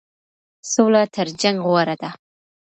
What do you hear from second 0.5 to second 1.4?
سوله تر